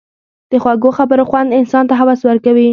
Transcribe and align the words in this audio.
د 0.51 0.53
خوږو 0.63 0.89
خبرو 0.97 1.23
خوند 1.29 1.55
انسان 1.59 1.83
ته 1.89 1.93
هوس 1.99 2.19
ورکوي. 2.25 2.67